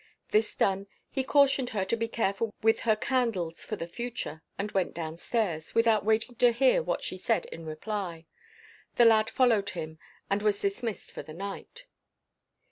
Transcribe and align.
This 0.29 0.55
done, 0.55 0.87
he 1.11 1.23
cautioned 1.23 1.69
her 1.69 1.85
to 1.85 1.95
be 1.95 2.07
careful 2.07 2.55
with 2.63 2.79
her 2.79 2.95
candles 2.95 3.63
for 3.63 3.75
the 3.75 3.85
future 3.85 4.41
and 4.57 4.71
went 4.71 4.95
down 4.95 5.15
stairs, 5.17 5.75
without 5.75 6.03
waiting 6.03 6.33
to 6.37 6.51
hear 6.51 6.81
what 6.81 7.03
she 7.03 7.17
said 7.17 7.45
in 7.45 7.67
reply. 7.67 8.25
The 8.95 9.05
lad 9.05 9.29
followed 9.29 9.69
him, 9.69 9.99
and 10.27 10.41
was 10.41 10.59
dismissed 10.59 11.11
for 11.11 11.21
the 11.21 11.35
night. 11.35 11.85